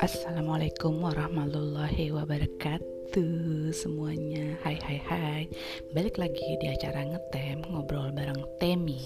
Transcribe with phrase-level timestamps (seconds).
[0.00, 4.56] Assalamualaikum warahmatullahi wabarakatuh semuanya.
[4.64, 5.42] Hai hai hai.
[5.92, 9.04] Balik lagi di acara ngetem Ngobrol bareng Temi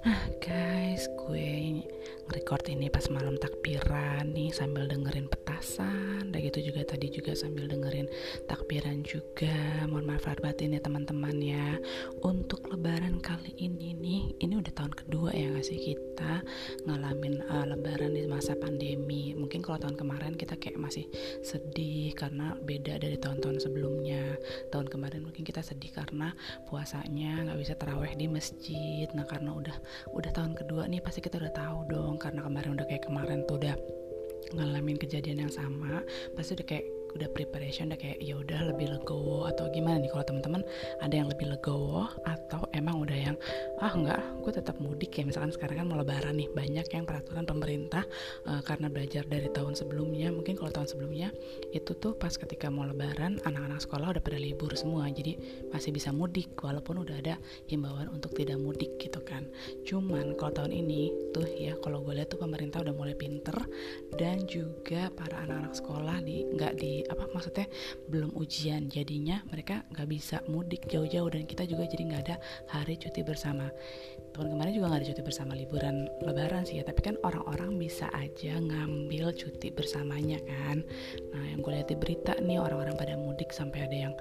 [0.00, 1.84] Nah guys gue
[2.30, 6.30] record ini pas malam takbiran nih sambil dengerin petasan.
[6.30, 8.06] Dan gitu juga tadi juga sambil dengerin
[8.46, 9.52] takbiran juga.
[9.90, 11.76] Mohon maaf lahir batin ya teman-teman ya.
[12.22, 16.40] Untuk lebaran kali ini nih ini udah tahun kedua ya nggak sih kita
[16.86, 19.34] ngalamin uh, lebaran di masa pandemi.
[19.34, 21.04] Mungkin kalau tahun kemarin kita kayak masih
[21.42, 24.38] sedih karena beda dari tahun-tahun sebelumnya.
[24.70, 26.32] Tahun kemarin mungkin kita sedih karena
[26.70, 29.10] puasanya nggak bisa teraweh di masjid.
[29.18, 29.76] Nah karena udah
[30.12, 33.56] udah tahun kedua nih pasti kita udah tahu dong karena kemarin udah kayak kemarin tuh
[33.60, 33.74] udah
[34.56, 36.02] ngalamin kejadian yang sama
[36.34, 40.24] pasti udah kayak udah preparation udah kayak ya udah lebih legowo atau gimana nih kalau
[40.26, 40.62] teman-teman
[41.02, 43.36] ada yang lebih legowo atau emang udah yang
[43.80, 45.24] ah enggak gue tetap mudik ya.
[45.26, 48.04] Misalkan sekarang kan mau lebaran nih banyak yang peraturan pemerintah
[48.46, 51.28] uh, karena belajar dari tahun sebelumnya mungkin kalau tahun sebelumnya
[51.74, 55.36] itu tuh pas ketika mau lebaran anak-anak sekolah udah pada libur semua jadi
[55.72, 57.34] masih bisa mudik walaupun udah ada
[57.66, 59.48] himbauan untuk tidak mudik gitu kan.
[59.84, 63.56] Cuman kalau tahun ini tuh ya kalau gue lihat tuh pemerintah udah mulai pinter
[64.16, 67.66] dan juga para anak-anak sekolah di nggak di apa maksudnya
[68.10, 72.36] belum ujian jadinya mereka nggak bisa mudik jauh-jauh dan kita juga jadi nggak ada
[72.68, 73.70] hari cuti bersama.
[74.30, 78.06] Tahun kemarin juga nggak ada cuti bersama liburan lebaran sih ya tapi kan orang-orang bisa
[78.14, 80.82] aja ngambil cuti bersamanya kan.
[81.32, 84.14] Nah yang gue lihat di berita nih orang-orang pada mudik sampai ada yang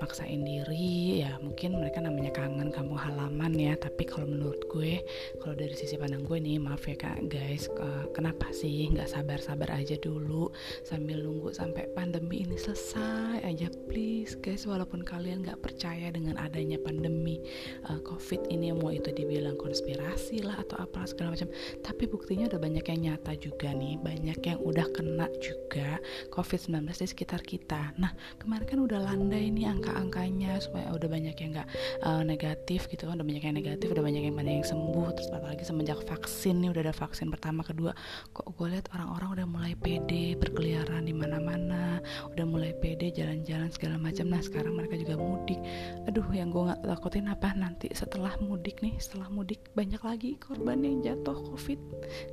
[0.00, 3.74] maksain diri ya mungkin mereka namanya kangen kampung halaman ya.
[3.76, 5.00] Tapi kalau menurut gue
[5.40, 9.72] kalau dari sisi pandang gue nih maaf ya kak guys uh, kenapa sih nggak sabar-sabar
[9.72, 10.52] aja dulu
[10.84, 13.68] sambil nunggu sampai pandemi ini selesai aja?
[13.88, 17.40] Please guys walaupun kalian nggak percaya dengan adanya pandemi
[17.88, 21.48] uh, covid ini mau itu dibilang konspirasi lah atau apa segala macam
[21.80, 25.98] tapi buktinya udah banyak yang nyata juga nih banyak yang udah kena juga
[26.32, 27.94] covid 19 di sekitar kita.
[27.96, 31.68] Nah kemarin kan udah landai nih angka angka-angkanya supaya udah banyak yang nggak
[32.02, 35.30] uh, negatif gitu kan udah banyak yang negatif udah banyak yang banyak yang sembuh terus
[35.30, 37.94] apalagi semenjak vaksin nih udah ada vaksin pertama kedua
[38.34, 42.02] kok gue lihat orang-orang udah mulai pede berkeliaran di mana-mana
[42.32, 44.26] udah mulai pede jalan-jalan segala macam.
[44.30, 45.60] Nah sekarang mereka juga mudik.
[46.08, 50.82] Aduh yang gue nggak takutin apa nanti setelah mudik nih setelah mudik banyak lagi korban
[50.82, 51.78] yang jatuh covid.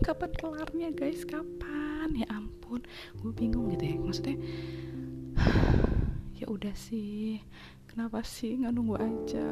[0.06, 1.26] Kapan kelarnya guys?
[1.26, 2.10] Kapan?
[2.14, 2.84] Ya ampun
[3.22, 3.96] gue bingung gitu ya.
[4.00, 4.38] Maksudnya
[6.44, 7.40] ya udah sih.
[7.88, 8.60] Kenapa sih?
[8.60, 9.48] Nggak nunggu aja.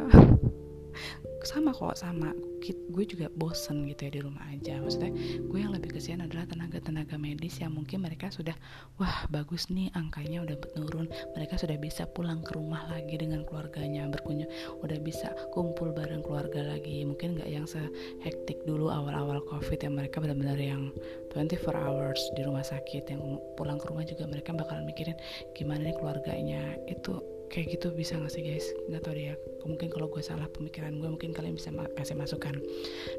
[1.48, 2.36] Sama kok sama
[2.70, 4.78] gue juga bosen gitu ya di rumah aja.
[4.78, 5.12] Maksudnya
[5.42, 8.54] gue yang lebih kesian adalah tenaga-tenaga medis yang mungkin mereka sudah
[9.02, 11.10] wah bagus nih angkanya udah menurun.
[11.34, 14.50] Mereka sudah bisa pulang ke rumah lagi dengan keluarganya berkunjung
[14.86, 17.02] udah bisa kumpul bareng keluarga lagi.
[17.02, 20.94] Mungkin nggak yang sehektik dulu awal-awal covid yang mereka benar-benar yang
[21.34, 23.10] 24 hours di rumah sakit.
[23.10, 25.18] Yang pulang ke rumah juga mereka bakalan mikirin
[25.58, 26.78] gimana nih keluarganya.
[26.86, 28.64] Itu kayak gitu bisa gak sih guys?
[28.88, 29.36] Nggak tau deh ya.
[29.68, 32.56] Mungkin kalau gue salah pemikiran gue mungkin kalian bisa ma kasih masukan.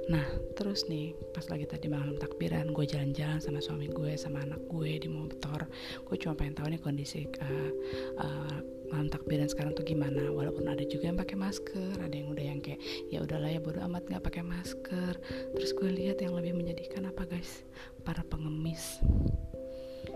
[0.08, 0.24] Nah
[0.56, 4.96] terus nih pas lagi tadi malam takbiran gue jalan-jalan sama suami gue sama anak gue
[4.96, 5.68] di motor.
[6.08, 7.70] Gue cuma pengen tahu nih kondisi uh,
[8.18, 10.32] uh, malam takbiran sekarang tuh gimana.
[10.32, 12.80] Walaupun ada juga yang pakai masker ada yang udah yang kayak
[13.12, 15.12] ya udahlah ya bodo amat nggak pakai masker.
[15.54, 17.62] Terus gue lihat yang lebih menyedihkan apa guys?
[18.00, 18.96] Para pengemis.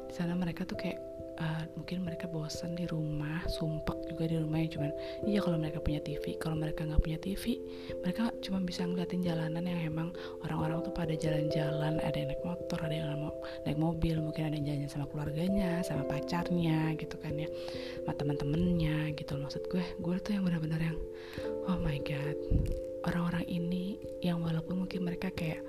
[0.08, 4.58] Di sana mereka tuh kayak uh, mungkin mereka bosan di rumah sumpah juga di rumah
[4.62, 4.90] ya cuman
[5.28, 7.60] iya kalau mereka punya TV kalau mereka nggak punya TV
[8.02, 10.08] mereka cuma bisa ngeliatin jalanan yang emang
[10.44, 11.98] orang-orang tuh pada jalan-jalan.
[12.02, 13.30] Ada yang naik motor ada yang
[13.64, 17.48] naik mobil mungkin ada yang jalan sama keluarganya sama pacarnya gitu kan ya.
[18.02, 20.98] Sama teman-temannya gitu maksud gue gue tuh yang benar-benar yang
[21.66, 22.36] oh my god.
[23.06, 25.62] Orang-orang ini yang walaupun mungkin mereka kayak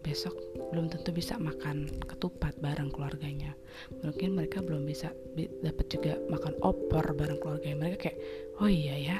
[0.00, 0.32] besok
[0.72, 3.52] belum tentu bisa makan ketupat bareng keluarganya.
[4.00, 7.76] Mungkin mereka belum bisa dapat juga makan opor bareng keluarganya.
[7.78, 8.18] Mereka kayak
[8.60, 9.18] oh iya ya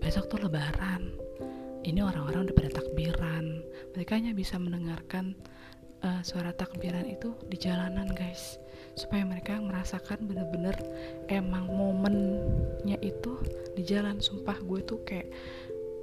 [0.00, 1.12] besok tuh lebaran.
[1.86, 3.62] Ini orang-orang udah pada takbiran.
[3.94, 5.38] Mereka hanya bisa mendengarkan
[6.02, 8.58] uh, suara takbiran itu di jalanan guys.
[8.98, 10.74] Supaya mereka merasakan bener-bener
[11.30, 13.38] emang momennya itu
[13.78, 14.18] di jalan.
[14.18, 15.30] Sumpah gue tuh kayak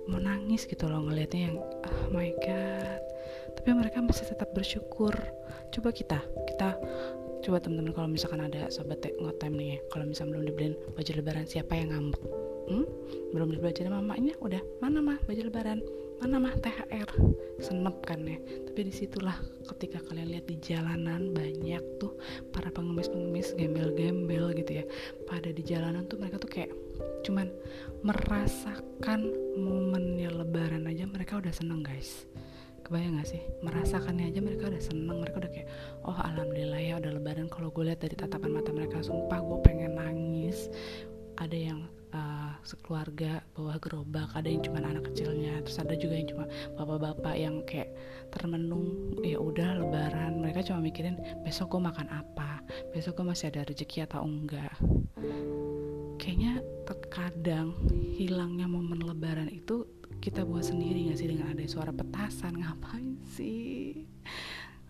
[0.06, 3.01] mau nangis gitu loh ngelihatnya yang oh my god
[3.53, 5.13] tapi mereka masih tetap bersyukur.
[5.69, 6.19] Coba kita
[6.50, 6.80] kita
[7.45, 11.77] coba teman-teman kalau misalkan ada sobat ngotem nih kalau misalnya belum dibeliin baju lebaran siapa
[11.77, 12.24] yang ngambek?
[12.65, 12.89] Hmm?
[13.30, 14.62] belum dibeli baju mamanya udah.
[14.81, 15.80] Mana mah baju lebaran?
[16.24, 17.09] Mana mah THR
[17.59, 18.39] senep kan ya.
[18.39, 19.36] Tapi di situlah
[19.75, 22.15] ketika kalian lihat di jalanan banyak tuh
[22.56, 24.86] para pengemis-pengemis gembel-gembel gitu ya.
[25.27, 26.71] Pada di jalanan tuh mereka tuh kayak
[27.27, 27.50] cuman
[28.06, 32.30] merasakan momennya lebaran aja mereka udah seneng guys
[32.85, 33.41] kebayang gak sih?
[33.65, 35.69] Merasakannya aja mereka udah seneng mereka udah kayak
[36.05, 37.49] oh alhamdulillah ya udah lebaran.
[37.49, 40.69] Kalau gue lihat dari tatapan mata mereka sumpah gue pengen nangis.
[41.35, 41.79] Ada yang
[42.15, 46.45] uh, sekeluarga bawa gerobak ada yang cuma anak kecilnya terus ada juga yang cuma
[46.79, 47.91] bapak-bapak yang kayak
[48.31, 50.39] termenung ya udah lebaran.
[50.39, 52.63] Mereka cuma mikirin besok gue makan apa?
[52.95, 54.73] Besok gue masih ada rezeki atau enggak?
[56.15, 57.75] Kayaknya terkadang
[58.15, 59.85] hilangnya momen lebaran itu
[60.25, 62.57] kita buat sendiri gak sih dengan ada suara petasan?
[62.57, 64.10] Ngapain sih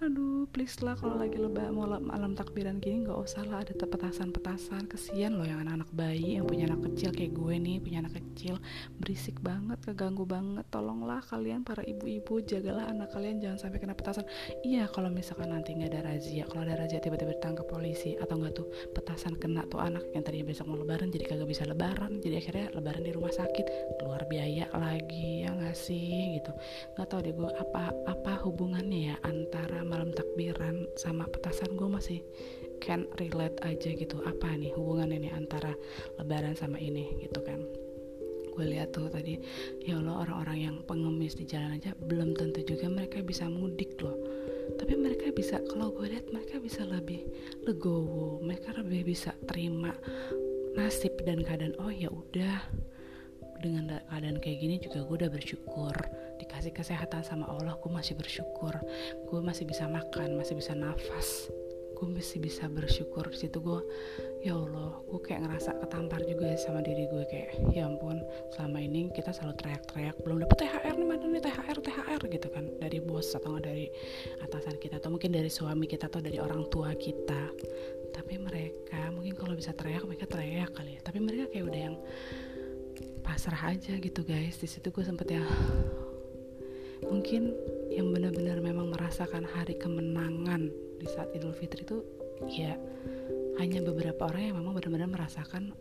[0.03, 3.63] aduh please lah kalau lagi lebah mau malam takbiran gini nggak usah lah.
[3.63, 4.91] Ada petasan-petasan.
[4.91, 8.59] Kesian loh yang anak-anak bayi yang punya anak kecil kayak gue nih punya anak kecil.
[8.99, 10.67] Berisik banget keganggu banget.
[10.67, 13.39] Tolonglah kalian para ibu-ibu jagalah anak kalian.
[13.39, 14.27] Jangan sampai kena petasan.
[14.67, 18.53] Iya kalau misalkan nanti nggak ada razia kalau ada razia tiba-tiba ditangkap polisi atau nggak
[18.53, 22.43] tuh petasan kena tuh anak yang tadinya besok mau lebaran jadi kagak bisa lebaran jadi
[22.43, 23.95] akhirnya lebaran di rumah sakit.
[23.95, 26.35] Keluar biaya lagi ya nggak sih?
[26.41, 26.51] Gitu.
[26.99, 32.19] Nggak tahu deh gue apa apa hubungannya ya antara malam takbiran sama petasan gue masih
[32.83, 34.19] can relate aja gitu.
[34.25, 35.71] Apa nih hubungannya nih antara
[36.17, 37.61] lebaran sama ini gitu kan?
[38.55, 39.37] Gue lihat tuh tadi
[39.83, 44.15] ya Allah orang-orang yang pengemis di jalan aja belum tentu juga mereka bisa mudik loh.
[44.75, 47.21] Tapi mereka bisa kalau gue lihat mereka bisa lebih
[47.63, 49.93] legowo mereka lebih bisa terima
[50.73, 51.77] nasib dan keadaan.
[51.79, 52.65] Oh ya udah
[53.63, 55.95] dengan keadaan kayak gini juga gue udah bersyukur
[56.65, 58.73] dikasih kesehatan sama Allah gue masih bersyukur.
[59.29, 61.45] Gue masih bisa makan masih bisa nafas.
[61.93, 63.61] Gue masih bisa bersyukur di situ.
[63.61, 63.85] Gue
[64.41, 68.17] ya Allah gue kayak ngerasa ketampar juga sama diri gue kayak ya ampun
[68.57, 72.65] selama ini kita selalu teriak-teriak belum dapet THR nih mana nih THR THR gitu kan.
[72.81, 73.85] Dari bos atau nggak dari
[74.41, 77.53] atasan kita atau mungkin dari suami kita atau dari orang tua kita.
[78.09, 81.01] Tapi mereka mungkin kalau bisa teriak mereka teriak kali ya.
[81.05, 81.95] Tapi mereka kayak udah yang
[83.21, 84.57] pasrah aja gitu guys.
[84.57, 85.45] Di situ gue sempet ya
[87.09, 87.53] mungkin
[87.93, 90.69] yang benar-benar memang merasakan hari kemenangan
[90.99, 92.01] di saat Idul Fitri itu
[92.49, 92.75] ya
[93.61, 95.71] hanya beberapa orang yang memang benar-benar merasakan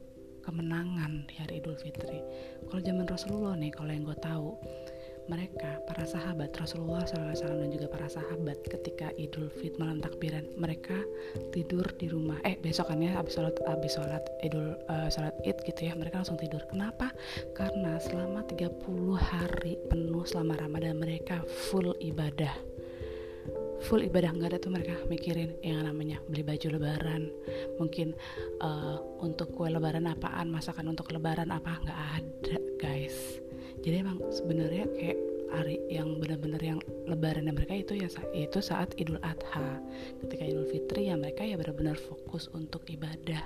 [0.44, 2.20] kemenangan di hari Idul Fitri.
[2.68, 4.48] Kalau zaman Rasulullah nih, kalau yang gue tahu,
[5.26, 11.00] mereka para sahabat Rasulullah SAW dan juga para sahabat ketika Idul Fit malam takbiran mereka
[11.52, 12.36] tidur di rumah.
[12.44, 16.60] Eh besokannya habis sholat habis sholat Idul uh, sholat Id gitu ya mereka langsung tidur.
[16.68, 17.12] Kenapa?
[17.56, 18.84] Karena selama 30
[19.16, 21.40] hari penuh selama Ramadan mereka
[21.70, 22.52] full ibadah.
[23.84, 27.28] Full ibadah nggak ada tuh mereka mikirin yang namanya beli baju lebaran
[27.76, 28.16] mungkin
[28.64, 33.44] uh, untuk kue lebaran apaan masakan untuk lebaran apa nggak ada guys
[33.84, 35.18] jadi emang sebenarnya kayak
[35.52, 39.78] hari yang benar-benar yang lebaran mereka itu ya itu saat Idul Adha.
[40.24, 43.44] Ketika Idul Fitri ya mereka ya benar-benar fokus untuk ibadah.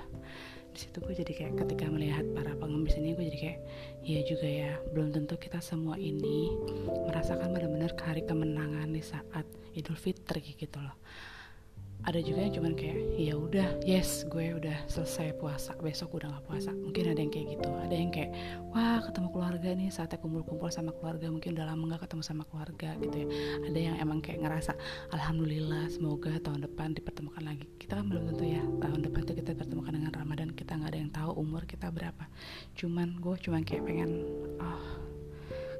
[0.69, 3.59] Di situ gue jadi kayak ketika melihat para pengemis ini gue jadi kayak
[4.07, 6.55] iya juga ya belum tentu kita semua ini
[6.87, 9.43] merasakan benar-benar hari kemenangan di saat
[9.75, 10.95] Idul Fitri gitu loh
[12.07, 16.45] ada juga yang cuman kayak ya udah yes gue udah selesai puasa besok udah nggak
[16.47, 16.71] puasa.
[16.71, 17.69] Mungkin ada yang kayak gitu.
[17.69, 18.31] Ada yang kayak
[18.71, 22.95] wah ketemu keluarga nih saatnya kumpul-kumpul sama keluarga mungkin udah lama nggak ketemu sama keluarga
[23.03, 23.27] gitu ya.
[23.67, 24.71] Ada yang emang kayak ngerasa
[25.11, 27.67] alhamdulillah semoga tahun depan dipertemukan lagi.
[27.75, 30.99] Kita kan belum tentu ya tahun depan tuh kita dipertemukan dengan Ramadan kita nggak ada
[31.03, 32.23] yang tahu umur kita berapa.
[32.79, 34.23] Cuman gue cuman kayak pengen
[34.63, 35.08] oh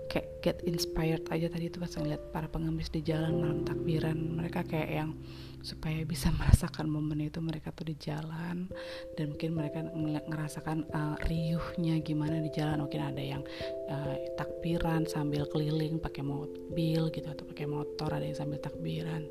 [0.10, 4.18] kayak get inspired aja tadi tuh pas ngeliat para pengemis di jalan malam takbiran.
[4.18, 5.12] Mereka kayak yang
[5.62, 8.68] supaya bisa merasakan momen itu mereka tuh di jalan.
[9.14, 9.86] Dan mungkin mereka
[10.26, 12.82] ngerasakan uh, riuhnya gimana di jalan.
[12.82, 13.46] Mungkin ada yang
[13.90, 19.26] uh, takbiran sambil keliling pakai mobil gitu atau pakai motor ada yang sambil takbiran.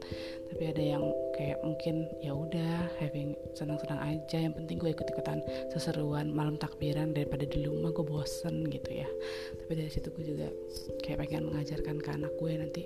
[0.52, 1.04] Tapi ada yang
[1.38, 5.40] kayak mungkin ya udah having senang-senang aja yang penting gue ikut-ikutan
[5.72, 9.08] seseruan malam takbiran daripada di rumah gue bosen gitu ya.
[9.64, 10.48] Tapi dari situ gue juga
[11.06, 12.82] kayak pengen mengajarkan ke anak gue nanti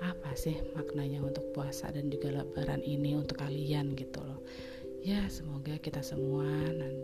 [0.00, 3.94] apa sih maknanya untuk puasa dan juga lebaran ini untuk kalian?
[3.94, 4.40] gitu loh
[5.02, 6.46] ya semoga kita semua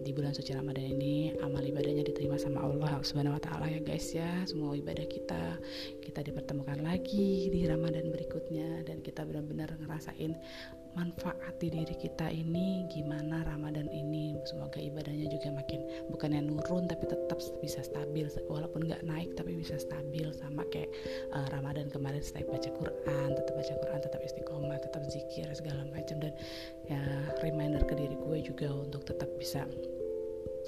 [0.07, 4.15] di bulan suci Ramadan ini amal ibadahnya diterima sama Allah Subhanahu wa taala ya guys
[4.15, 4.47] ya.
[4.47, 5.59] Semua ibadah kita
[5.99, 10.39] kita dipertemukan lagi di Ramadan berikutnya dan kita benar-benar ngerasain
[10.97, 14.39] manfaat di diri kita ini gimana Ramadan ini?
[14.47, 18.31] Semoga ibadahnya juga makin bukannya nurun tapi tetap bisa stabil.
[18.49, 20.31] Walaupun nggak naik tapi bisa stabil.
[20.33, 20.89] Sama kayak
[21.35, 26.17] uh, Ramadan kemarin setiap baca Quran tetap baca Quran tetap istiqomah tetap zikir segala macam.
[26.23, 26.33] Dan
[26.87, 27.03] ya
[27.45, 29.67] reminder ke diri gue juga untuk tetap bisa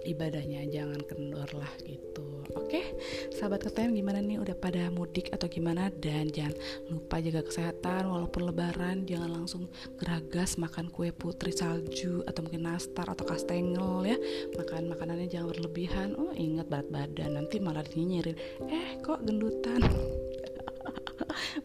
[0.05, 2.45] ibadahnya jangan kendor lah gitu.
[2.57, 2.97] Oke
[3.37, 4.41] sahabat KTM gimana nih?
[4.41, 5.93] Udah pada mudik atau gimana?
[5.93, 6.57] Dan jangan
[6.91, 9.69] lupa jaga kesehatan walaupun lebaran jangan langsung
[10.01, 14.17] geragas makan kue putri salju atau mungkin nastar atau kastengel ya.
[14.57, 16.09] Makan makanannya jangan berlebihan.
[16.19, 18.37] Oh ingat berat badan nanti malah nyinyirin
[18.71, 19.83] eh kok gendutan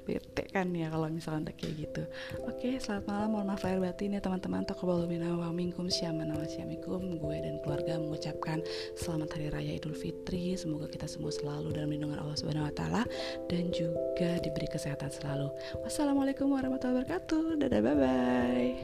[0.06, 2.04] bete kan ya kalau misalnya udah kayak gitu.
[2.46, 4.64] Oke selamat malam mohon maaf lahir batin ya teman-teman.
[4.64, 8.62] Taqabbalumina wa minkum syaman wa syamikum gue dan keluarga mengucapkan
[8.96, 10.54] selamat hari raya idul fitri.
[10.56, 13.04] Semoga kita semua selalu dalam lindungan Allah subhanahu wa taala
[13.50, 15.50] dan juga diberi kesehatan selalu.
[15.82, 17.58] Wassalamualaikum warahmatullahi wabarakatuh.
[17.66, 18.78] Dadah bye bye